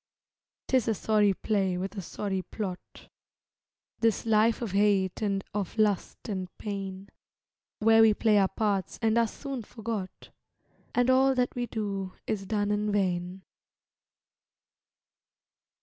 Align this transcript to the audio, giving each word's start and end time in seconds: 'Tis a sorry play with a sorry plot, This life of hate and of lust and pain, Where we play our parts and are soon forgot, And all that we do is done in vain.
'Tis 0.67 0.87
a 0.87 0.95
sorry 0.95 1.31
play 1.31 1.77
with 1.77 1.95
a 1.95 2.01
sorry 2.01 2.41
plot, 2.41 3.09
This 3.99 4.25
life 4.25 4.59
of 4.63 4.71
hate 4.71 5.21
and 5.21 5.43
of 5.53 5.77
lust 5.77 6.27
and 6.27 6.47
pain, 6.57 7.09
Where 7.77 8.01
we 8.01 8.15
play 8.15 8.39
our 8.39 8.47
parts 8.47 8.97
and 9.03 9.15
are 9.19 9.27
soon 9.27 9.61
forgot, 9.61 10.31
And 10.95 11.11
all 11.11 11.35
that 11.35 11.53
we 11.53 11.67
do 11.67 12.13
is 12.25 12.47
done 12.47 12.71
in 12.71 12.91
vain. 12.91 13.43